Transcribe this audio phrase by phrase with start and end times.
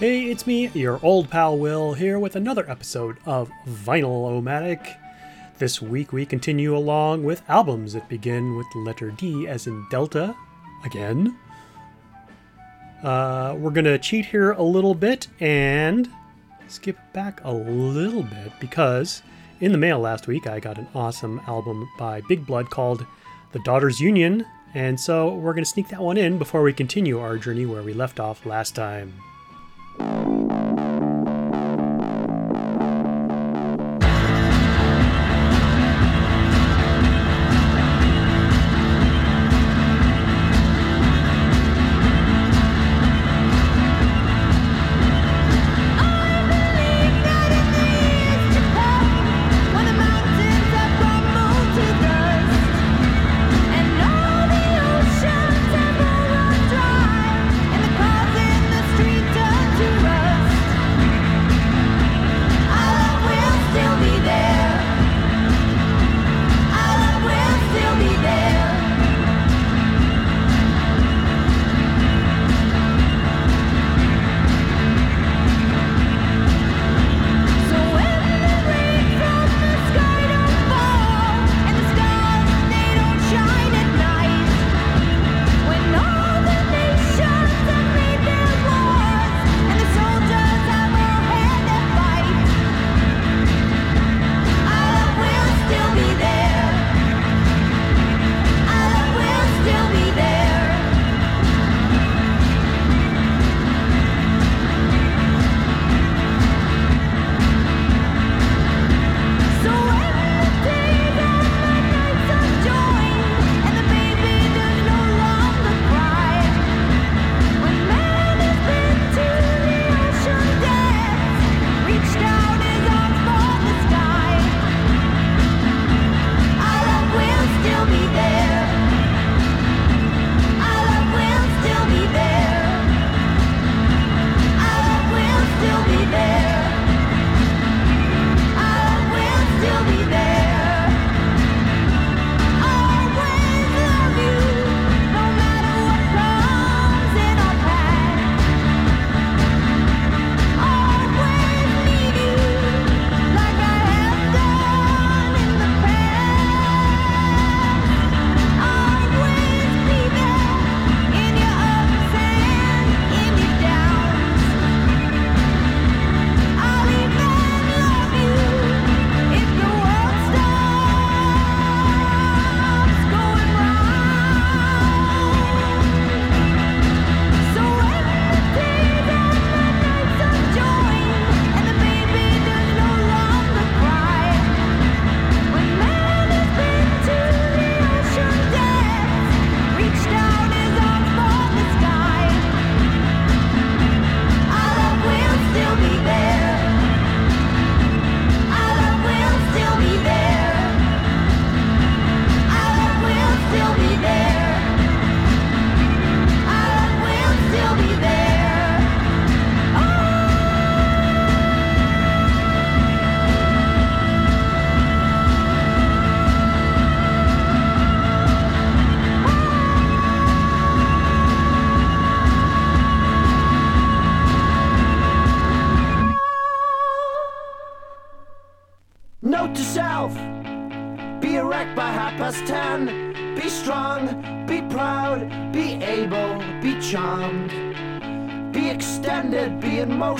[0.00, 4.96] Hey, it's me, your old pal Will, here with another episode of Vinyl-O-Matic.
[5.58, 10.34] This week we continue along with albums that begin with letter D as in Delta,
[10.86, 11.36] again.
[13.02, 16.08] Uh, we're gonna cheat here a little bit and
[16.66, 19.22] skip back a little bit because
[19.60, 23.04] in the mail last week I got an awesome album by Big Blood called
[23.52, 27.36] The Daughters Union, and so we're gonna sneak that one in before we continue our
[27.36, 29.12] journey where we left off last time.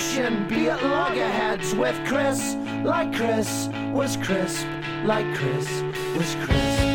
[0.00, 4.66] ocean, be at loggerheads with Chris, like Chris was crisp,
[5.04, 5.82] like Chris
[6.16, 6.89] was crisp.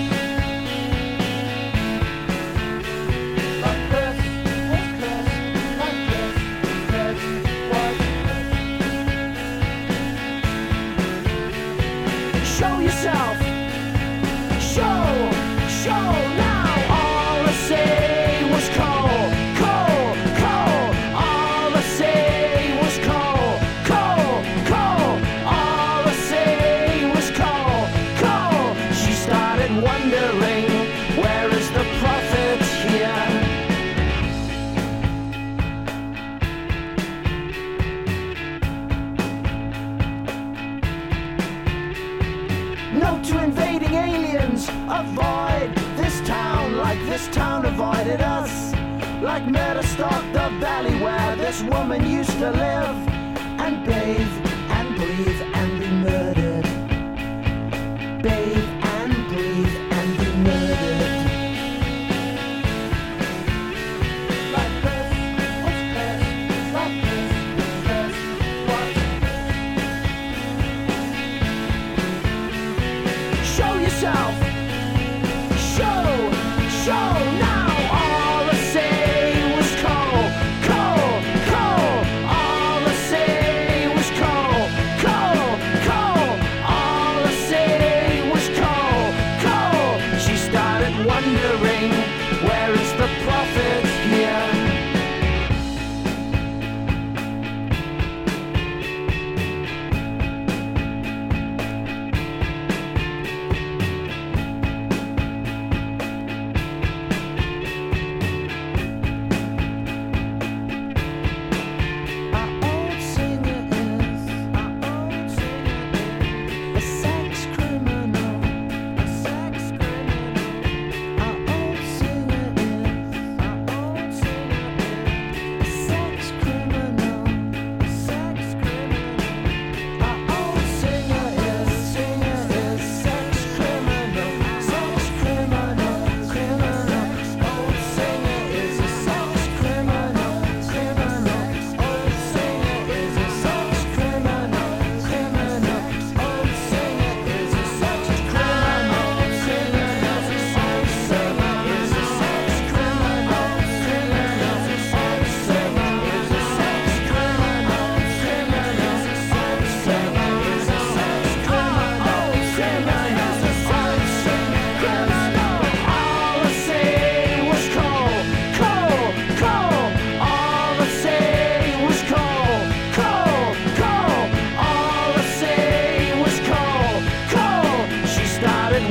[74.06, 74.44] Yourself.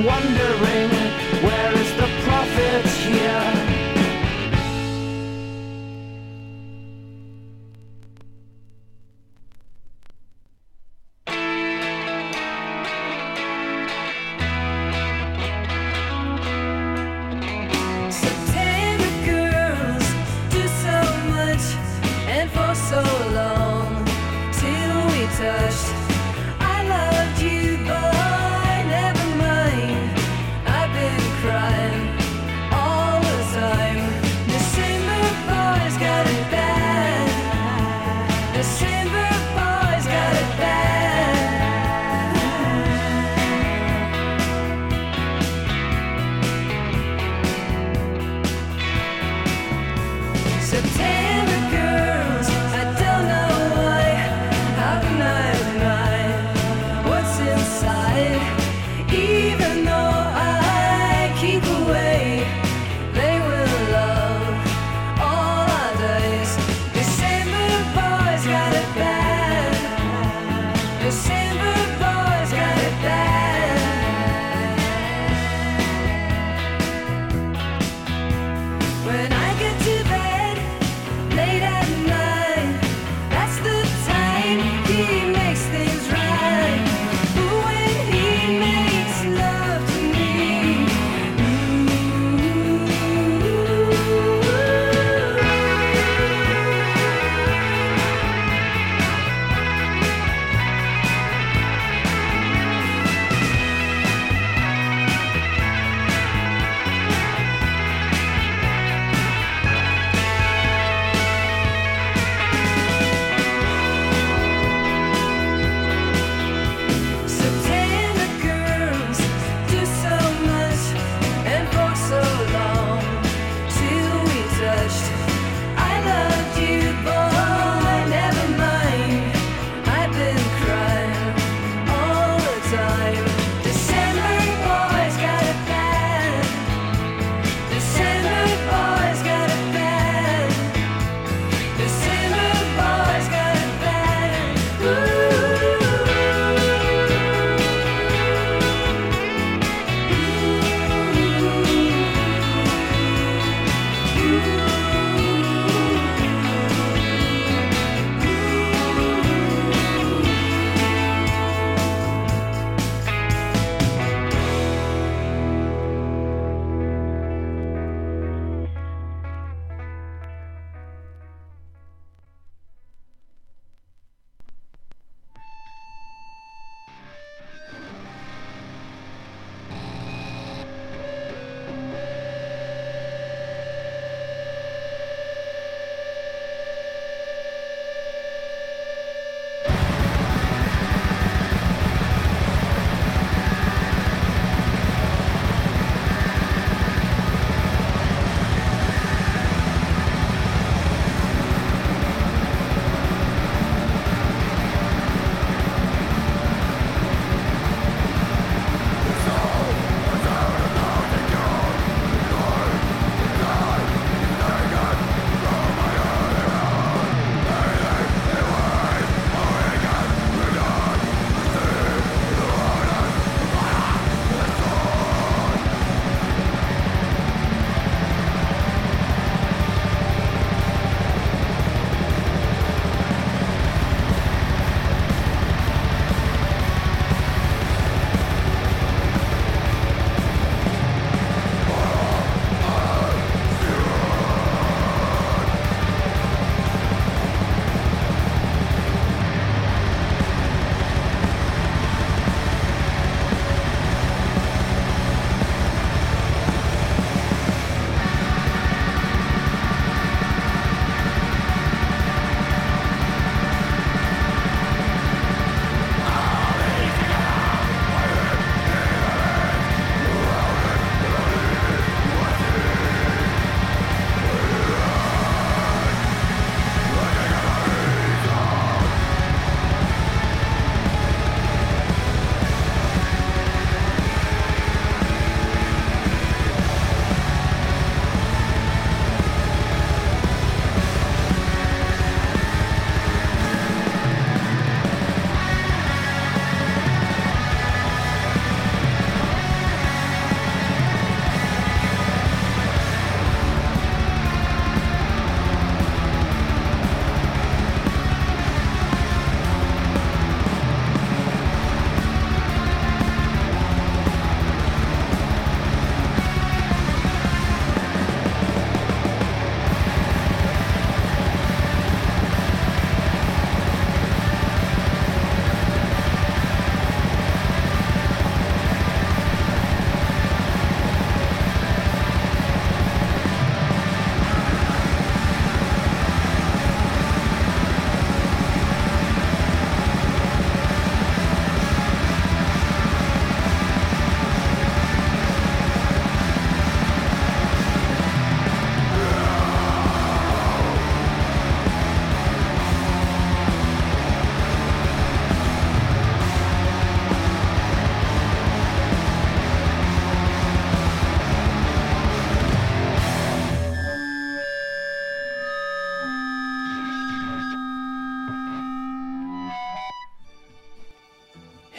[0.02, 0.90] Wondering,
[1.44, 1.83] where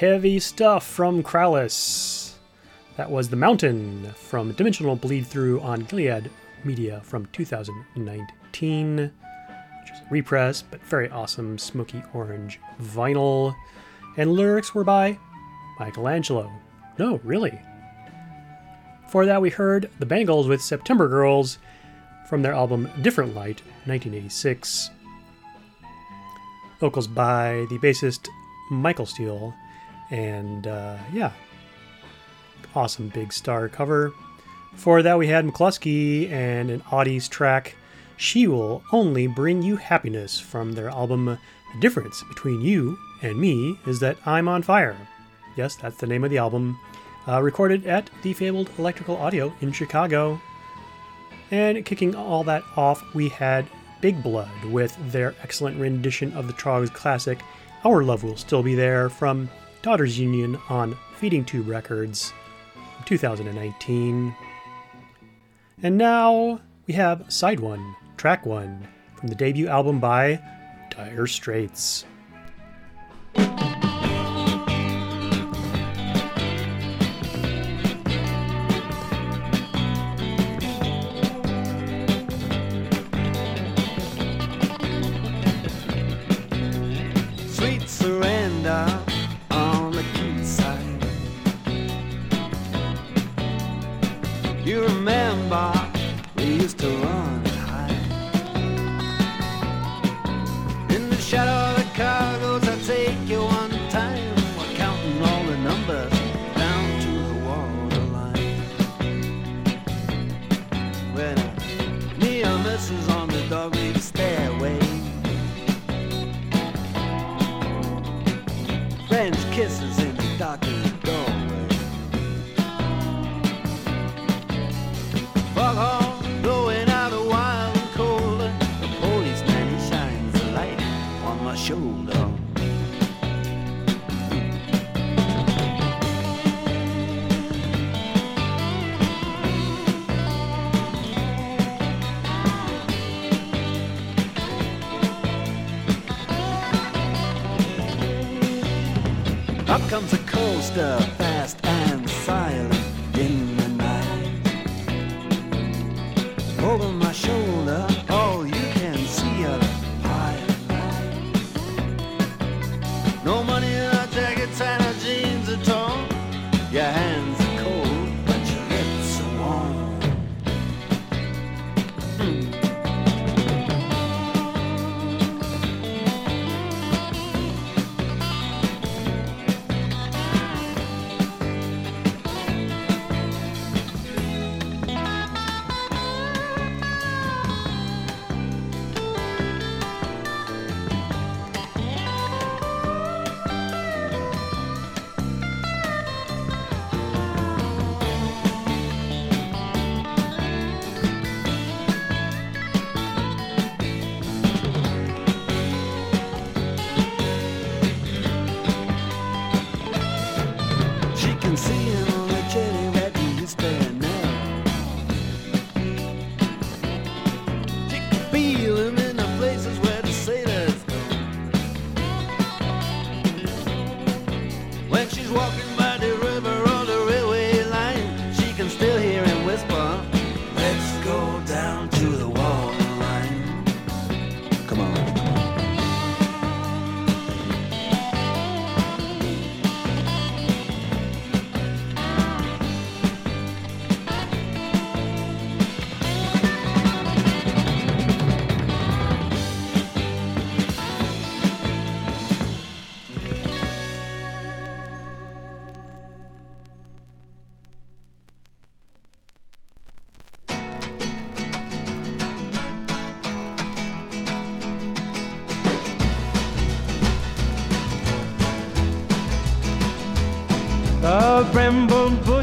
[0.05, 2.35] Heavy stuff from Krallice.
[2.95, 6.29] That was The Mountain from Dimensional Bleed Through on Gilead
[6.63, 13.55] Media from 2019, which is a repress, but very awesome smoky orange vinyl.
[14.15, 15.17] And lyrics were by
[15.79, 16.51] Michelangelo.
[16.99, 17.59] No, really.
[19.09, 21.57] For that, we heard The Bangles with September Girls
[22.29, 24.91] from their album Different Light, 1986.
[26.79, 28.29] Vocals by the bassist
[28.69, 29.55] Michael Steele.
[30.11, 31.31] And uh, yeah,
[32.75, 34.13] awesome big star cover.
[34.71, 37.75] Before that, we had Mclusky and an Audie's track,
[38.17, 43.79] She Will Only Bring You Happiness, from their album The Difference Between You and Me
[43.87, 44.97] is That I'm on Fire.
[45.55, 46.77] Yes, that's the name of the album.
[47.27, 50.39] Uh, recorded at the Fabled Electrical Audio in Chicago.
[51.51, 53.65] And kicking all that off, we had
[54.01, 57.39] Big Blood with their excellent rendition of the Troggs classic
[57.85, 59.49] Our Love Will Still Be There from
[59.85, 62.33] Daughters Union on Feeding Tube Records
[63.05, 64.35] 2019.
[65.83, 70.41] And now we have Side 1, Track 1 from the debut album by
[70.89, 72.03] Dire Straits.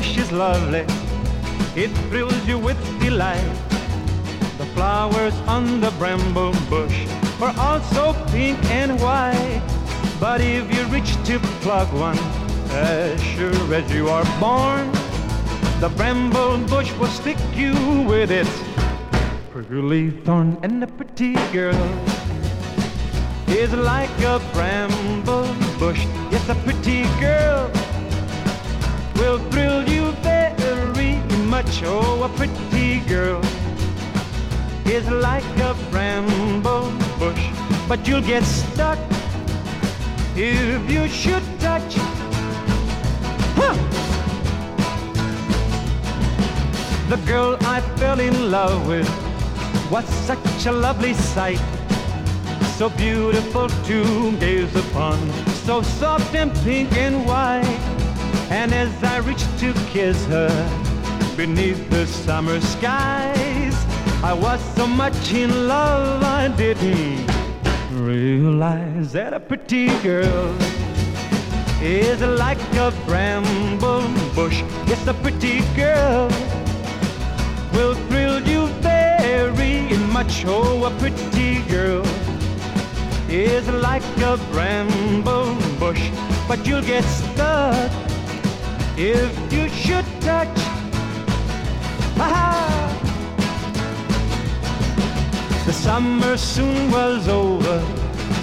[0.03, 0.85] Bush is lovely,
[1.81, 3.55] it thrills you with delight.
[4.59, 7.07] The flowers on the bramble bush
[7.41, 9.63] are also pink and white.
[10.19, 12.19] But if you reach to pluck one,
[12.71, 14.91] as sure as you are born,
[15.79, 18.51] the bramble bush will stick you with its
[19.53, 20.59] prickly thorn.
[20.65, 21.79] And a pretty girl
[23.47, 26.05] is like a bramble bush.
[26.33, 27.71] Yes, a pretty girl
[29.23, 31.15] will thrill you very
[31.47, 31.83] much.
[31.85, 33.41] Oh, a pretty girl
[34.85, 37.45] is like a bramble bush,
[37.89, 38.99] but you'll get stuck
[40.35, 41.95] if you should touch.
[43.59, 43.77] Huh.
[47.09, 49.09] The girl I fell in love with
[49.89, 51.63] was such a lovely sight,
[52.77, 55.19] so beautiful to gaze upon,
[55.67, 58.02] so soft and pink and white.
[58.53, 60.53] And as I reached to kiss her
[61.39, 63.75] beneath the summer skies,
[64.23, 67.27] I was so much in love I didn't
[67.91, 70.55] realize that a pretty girl
[71.81, 74.61] is like a bramble bush.
[74.87, 76.29] Yes, a pretty girl
[77.73, 80.45] will thrill you very much.
[80.47, 82.05] Oh, a pretty girl
[83.31, 86.11] is like a bramble bush,
[86.47, 88.12] but you'll get stuck
[88.97, 90.59] if you should touch.
[92.17, 92.89] Ha!
[95.67, 97.79] The summer soon was over,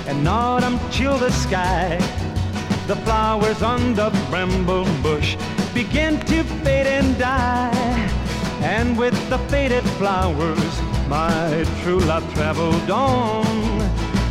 [0.07, 1.97] and autumn chilled the sky.
[2.88, 5.38] The flowers on the bramble bush
[5.73, 8.09] began to fade and die.
[8.62, 13.45] And with the faded flowers, my true love traveled on.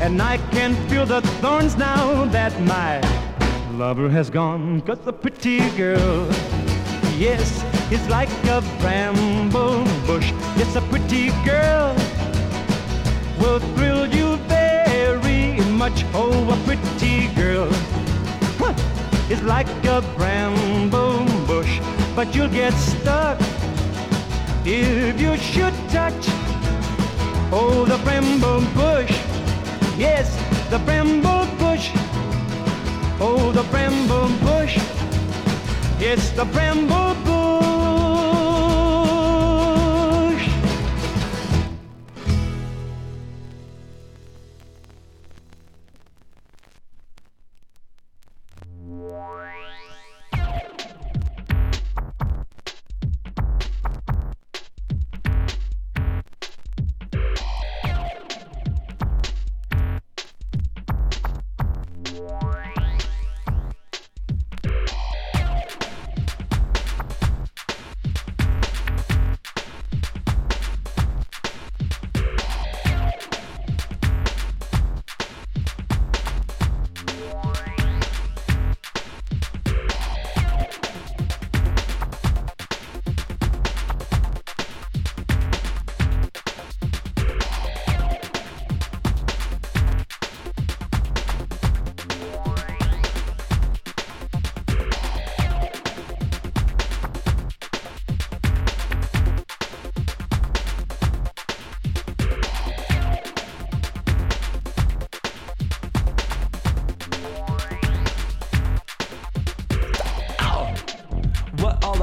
[0.03, 3.01] And I can feel the thorns now that my
[3.79, 4.81] lover has gone.
[4.81, 6.27] Cause the pretty girl,
[7.17, 7.63] yes,
[7.93, 10.33] is like a bramble bush.
[10.57, 11.95] It's a pretty girl
[13.39, 16.05] will thrill you very much.
[16.13, 17.69] Oh, a pretty girl
[18.59, 18.75] huh,
[19.31, 21.81] is like a bramble bush,
[22.17, 23.39] but you'll get stuck
[24.65, 26.25] if you should touch.
[27.53, 29.15] Oh, the bramble bush,
[29.97, 30.27] yes,
[30.69, 31.93] the bramble bush.
[33.21, 34.79] Oh, the bramble bush,
[35.99, 37.18] it's the bramble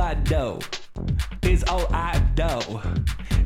[0.06, 0.60] I know
[1.41, 2.60] is all I know.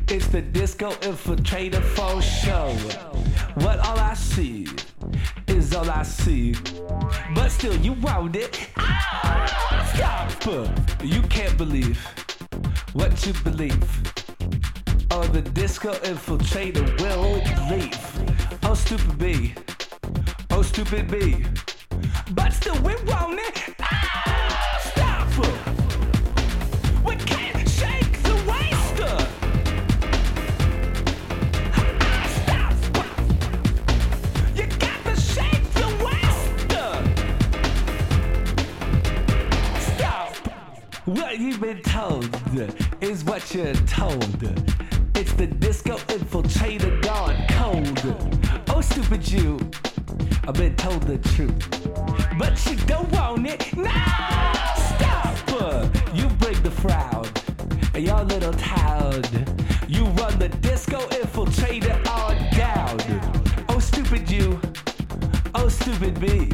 [0.10, 2.68] It's the disco infiltrator for show.
[3.64, 4.68] What all I see
[5.48, 6.56] is all I see.
[7.34, 8.60] But still, you want it.
[8.76, 10.76] Ah, Stop!
[11.02, 11.98] You can't believe
[12.92, 13.90] what you believe.
[15.12, 17.36] Oh, the disco infiltrator will
[17.72, 18.60] leave.
[18.64, 19.56] Oh, stupid B.
[20.52, 21.46] Oh, stupid B.
[22.32, 23.69] But still, we want it.
[41.60, 42.30] You've been told
[43.02, 44.24] is what you're told.
[45.16, 48.70] It's the disco infiltrator gone cold.
[48.70, 49.60] Oh, stupid you.
[50.48, 51.68] I've been told the truth.
[52.38, 53.76] But you don't want it.
[53.76, 53.90] No!
[54.94, 55.36] Stop!
[56.14, 57.28] You bring the frown.
[57.94, 59.24] And your little town.
[59.88, 63.66] You run the disco infiltrator on down.
[63.68, 64.62] Oh, stupid you.
[65.56, 66.52] Oh, stupid me.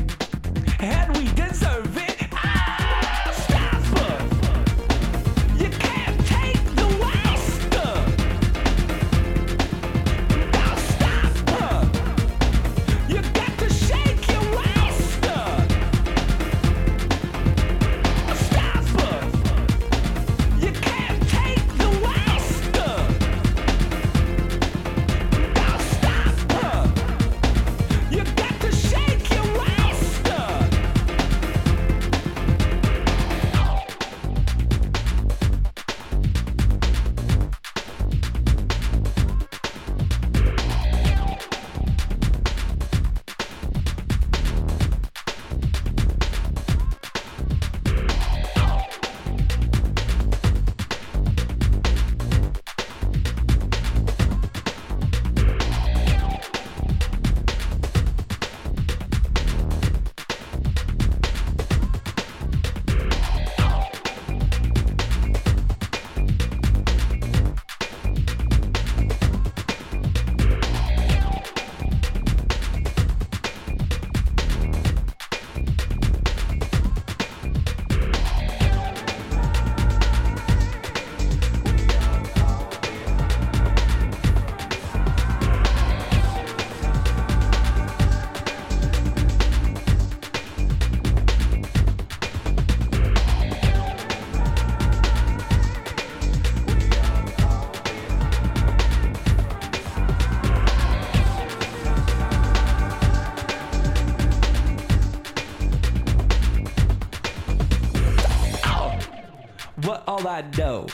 [110.35, 110.85] I know.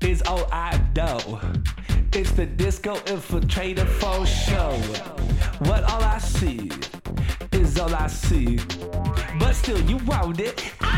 [0.00, 1.40] Is all I know.
[2.12, 4.72] It's the disco infiltrator for show.
[5.70, 6.72] What all I see
[7.52, 8.58] is all I see.
[9.38, 10.64] But still, you want it.
[10.80, 10.95] Ah,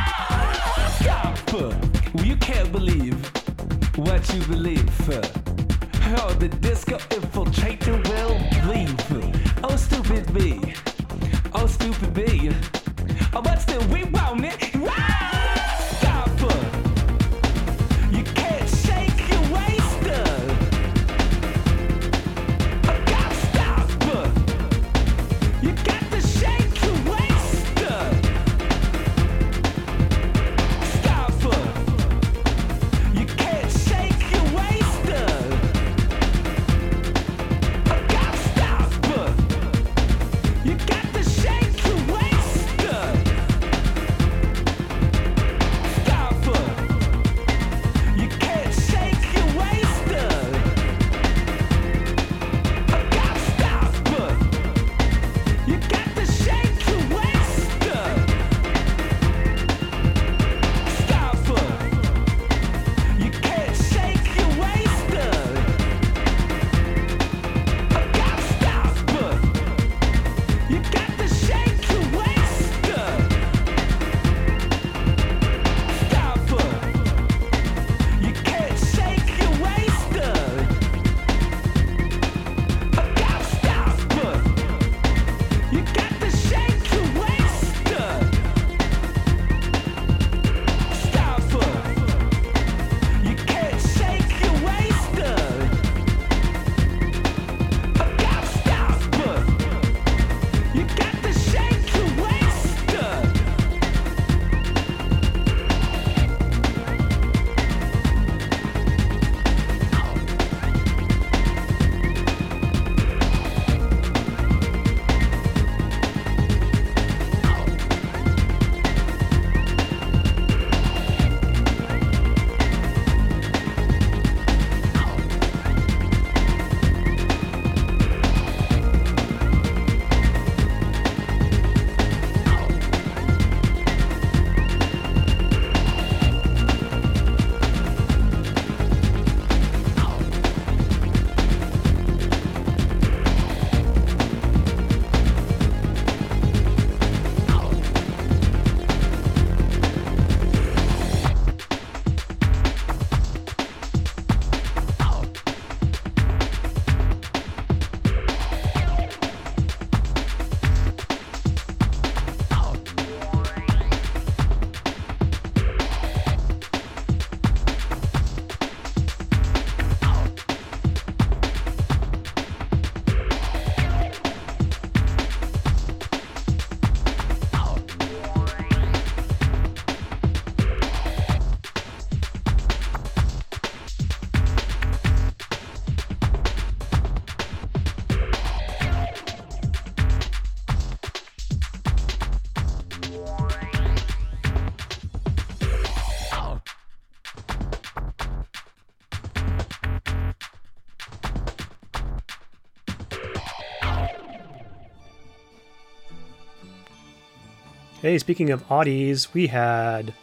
[208.08, 210.14] Hey, speaking of Audis, we had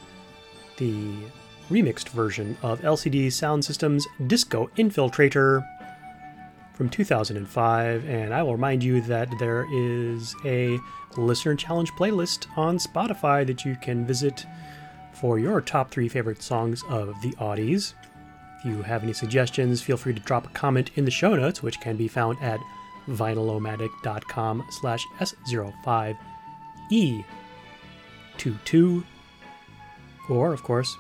[0.78, 1.14] the
[1.70, 5.64] remixed version of LCD Sound System's Disco Infiltrator
[6.74, 10.80] from 2005, and I will remind you that there is a
[11.16, 14.48] listener challenge playlist on Spotify that you can visit
[15.14, 17.94] for your top three favorite songs of the Audis.
[18.58, 21.62] If you have any suggestions, feel free to drop a comment in the show notes,
[21.62, 22.60] which can be found at
[23.08, 25.06] vinylomatic.com slash
[28.38, 29.04] S05E22.
[30.30, 30.98] Or, of course,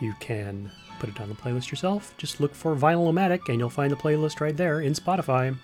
[0.00, 2.14] you can put it on the playlist yourself.
[2.18, 5.56] Just look for Vinylomatic and you'll find the playlist right there in Spotify.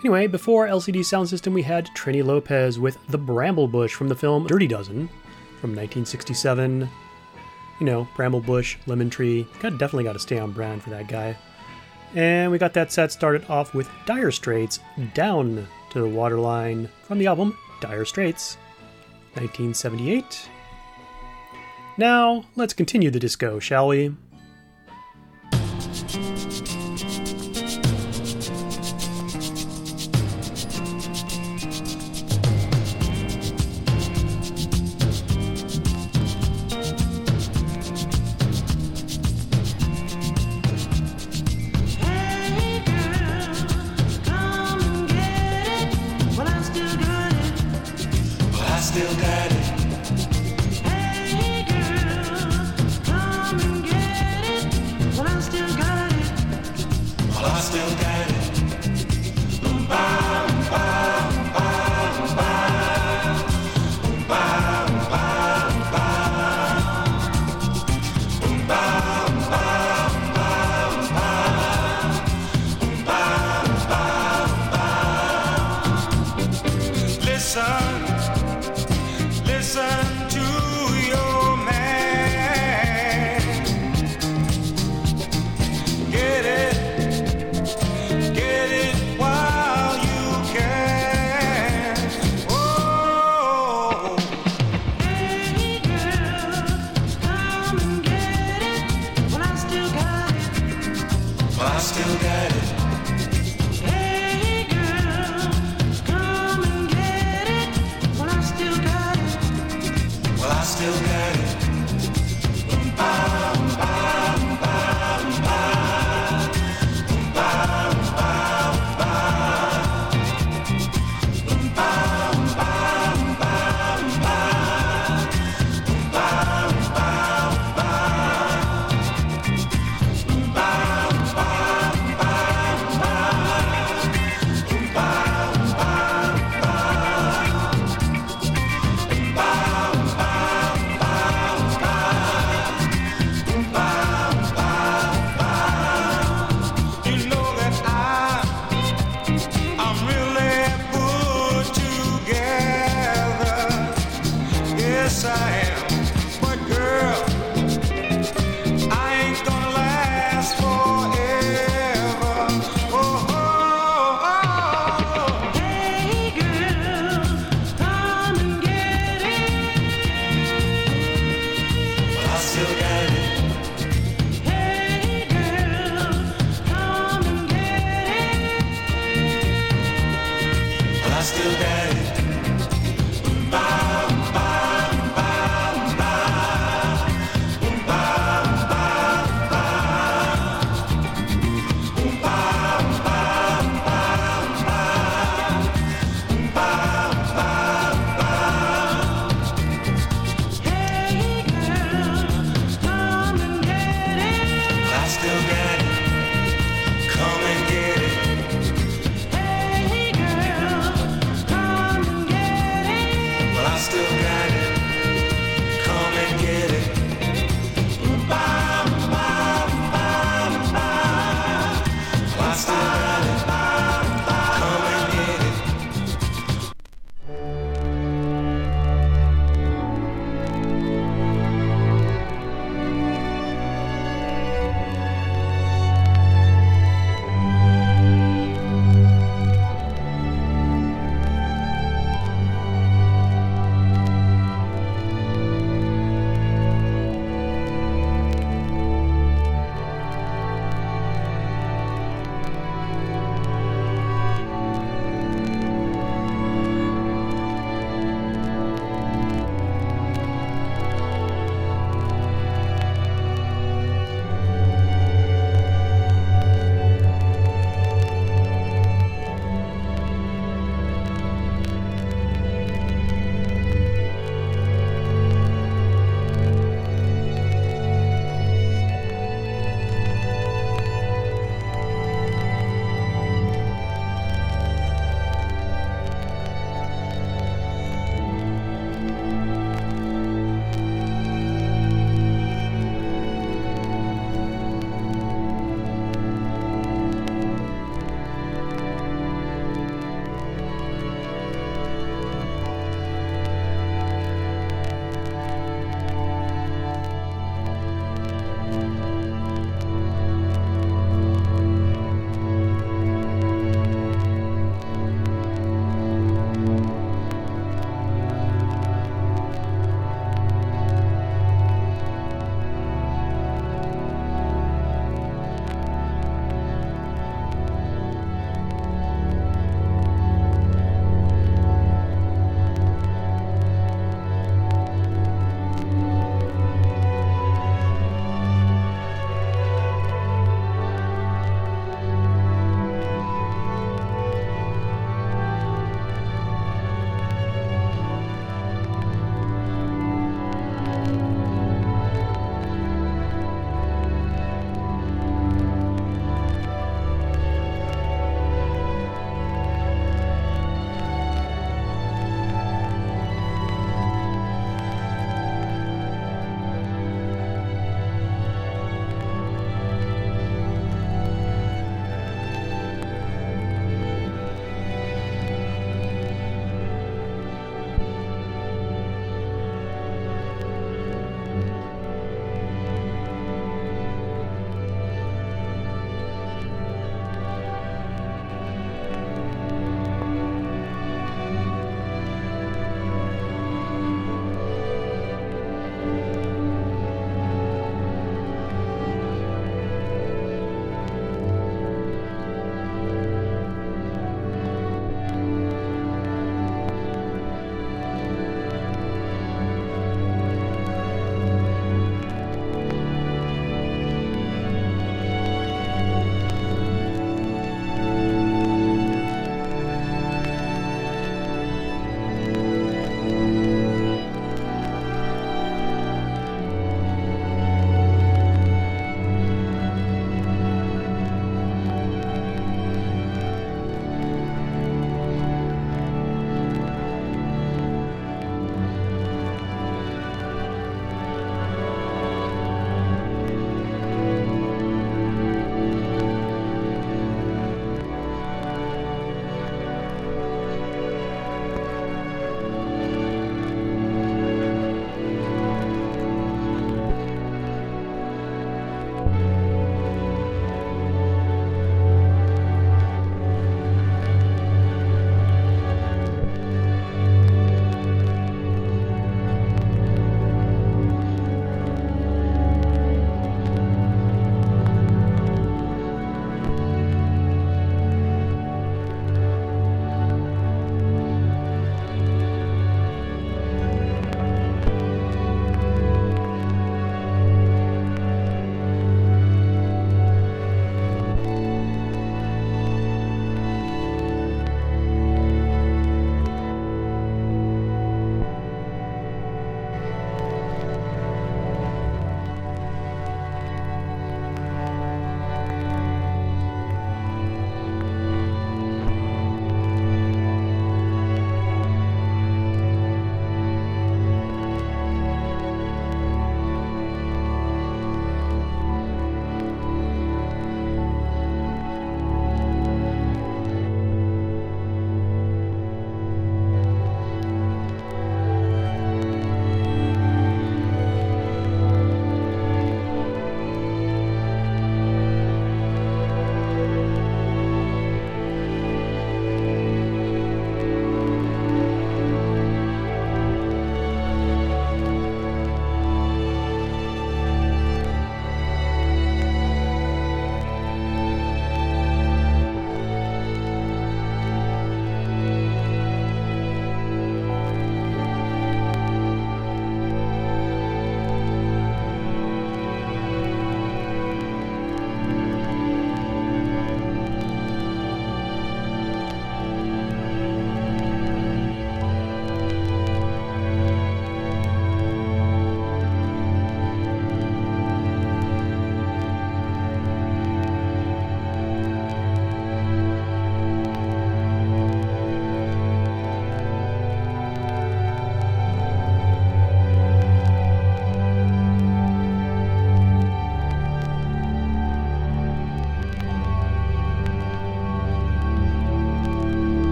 [0.00, 4.14] Anyway, before LCD Sound System, we had Trini Lopez with The Bramble Bush from the
[4.14, 5.08] film Dirty Dozen
[5.60, 6.88] from 1967.
[7.80, 9.46] You know, Bramble Bush, Lemon Tree.
[9.60, 11.36] Got, definitely got to stay on brand for that guy.
[12.14, 14.80] And we got that set started off with Dire Straits,
[15.14, 18.56] Down to the Waterline from the album Dire Straits,
[19.36, 20.48] 1978.
[21.98, 24.14] Now, let's continue the disco, shall we?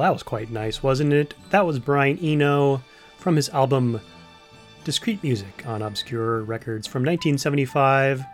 [0.00, 1.34] That was quite nice, wasn't it?
[1.50, 2.82] That was Brian Eno
[3.18, 4.00] from his album
[4.82, 8.24] Discreet Music on Obscure Records from 1975.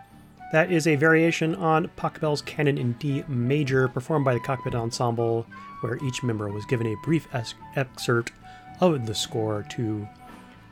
[0.53, 5.45] That is a variation on Pachelbel's Canon in D major, performed by the Cockpit Ensemble,
[5.81, 7.27] where each member was given a brief
[7.75, 8.31] excerpt
[8.79, 10.07] of the score to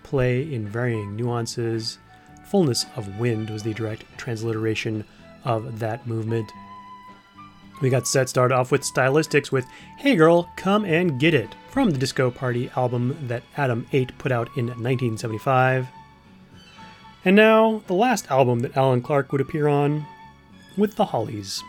[0.03, 1.97] play in varying nuances.
[2.45, 5.03] Fullness of Wind was the direct transliteration
[5.43, 6.51] of that movement.
[7.81, 9.65] We got set started off with Stylistics with
[9.97, 14.31] Hey Girl, Come and Get It from the Disco Party album that Adam 8 put
[14.31, 15.87] out in 1975.
[17.25, 20.05] And now, the last album that Allan Clarke would appear on
[20.77, 21.63] with the Hollies.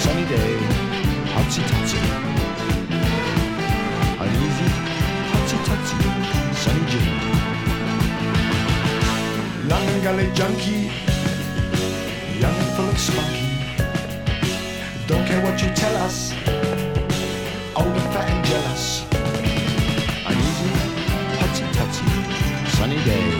[0.00, 0.56] Sunny day,
[1.34, 2.00] hutsy tutsy.
[4.22, 4.68] An easy,
[5.30, 5.98] hutsy tutsy,
[6.62, 7.20] sunny June.
[9.68, 10.90] London Gully junkie,
[12.40, 13.48] young and full of spunky.
[15.06, 16.32] Don't care what you tell us,
[17.76, 19.04] old and fat and jealous.
[20.28, 20.70] An easy,
[21.40, 22.06] hutsy tutsy,
[22.76, 23.39] sunny day.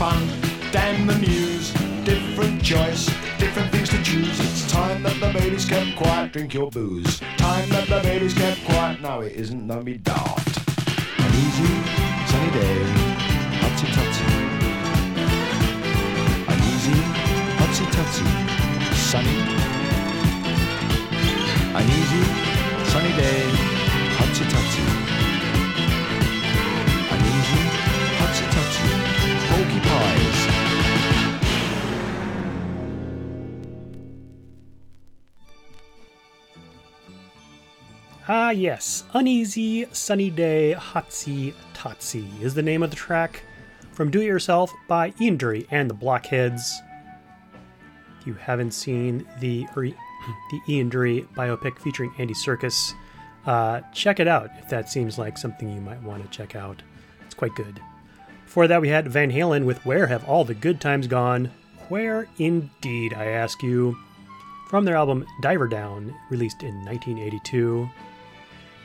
[0.00, 0.26] Fun,
[0.72, 1.74] damn the news,
[2.04, 3.04] different choice,
[3.38, 4.40] different things to choose.
[4.40, 7.20] It's time that the babies kept quiet, drink your booze.
[7.36, 10.56] Time that the babies kept quiet, no it isn't, don't be daft.
[11.24, 11.72] An easy,
[12.30, 12.78] sunny day,
[13.60, 14.28] hutsy tutsy.
[16.48, 16.96] An easy,
[17.60, 18.26] hutsy tutsy,
[18.96, 19.38] sunny.
[21.76, 22.22] An easy,
[22.90, 23.42] sunny day,
[24.16, 24.69] hutsy tutsy.
[38.50, 39.04] Ah, yes.
[39.14, 43.44] Uneasy Sunny Day Hotsy Totsy is the name of the track
[43.92, 46.82] from Do It Yourself by Ian Dury and the Blockheads.
[48.18, 49.94] If you haven't seen the the
[50.68, 52.92] Ian Dury biopic featuring Andy Serkis,
[53.46, 56.82] uh, check it out if that seems like something you might want to check out.
[57.26, 57.80] It's quite good.
[58.46, 61.52] Before that, we had Van Halen with Where Have All the Good Times Gone?
[61.88, 63.96] Where indeed, I ask you?
[64.68, 67.88] From their album Diver Down, released in 1982.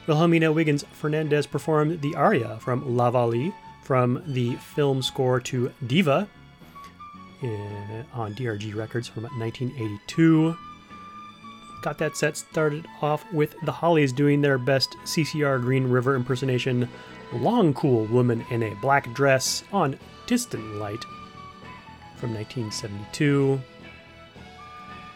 [0.08, 6.28] Wilhelmina Wiggins Fernandez performed the aria from La Wally from the film score to Diva
[7.42, 7.48] uh,
[8.14, 10.56] on DRG Records from 1982.
[11.82, 16.90] Got that set started off with the Hollies doing their best CCR Green River impersonation,
[17.34, 21.04] Long Cool Woman in a Black Dress on Distant Light
[22.16, 23.62] from 1972.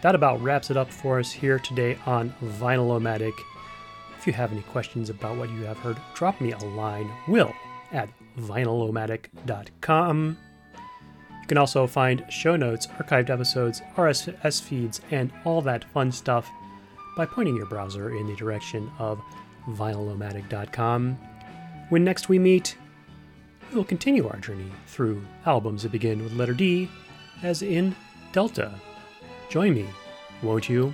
[0.01, 3.33] That about wraps it up for us here today on Vinyl-O-Matic.
[4.19, 7.53] If you have any questions about what you have heard, drop me a line, will
[7.93, 10.37] at vinylomatic.com.
[11.41, 16.51] You can also find show notes, archived episodes, RSS feeds, and all that fun stuff
[17.15, 19.21] by pointing your browser in the direction of
[19.69, 21.17] vinylomatic.com.
[21.87, 22.75] When next we meet,
[23.73, 26.89] we'll continue our journey through albums that begin with letter D,
[27.41, 27.95] as in
[28.33, 28.73] Delta.
[29.49, 29.85] Join me,
[30.43, 30.93] won't you?